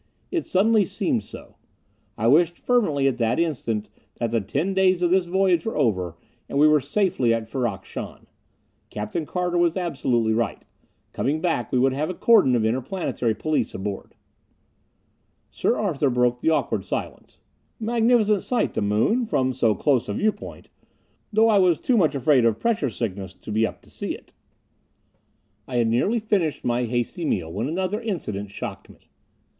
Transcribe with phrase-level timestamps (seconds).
[0.31, 1.57] It suddenly seemed so.
[2.17, 6.17] I wished fervently at that instant that the ten days of this voyage were over
[6.49, 8.25] and we were safely at Ferrok Shahn.
[8.89, 10.63] Captain Carter was absolutely right.
[11.13, 14.15] Coming back we would have a cordon of interplanetary police aboard.
[15.51, 17.37] Sir Arthur broke the awkward silence.
[17.79, 20.69] "Magnificent sight, the moon, from so close a viewpoint
[21.31, 24.33] though I was too much afraid of pressure sickness to be up to see it."
[25.67, 29.11] I had nearly finished my hasty meal when another incident shocked me.